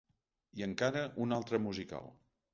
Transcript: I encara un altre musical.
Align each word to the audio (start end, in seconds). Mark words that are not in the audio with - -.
I 0.61 0.65
encara 0.67 1.03
un 1.27 1.37
altre 1.39 1.61
musical. 1.69 2.11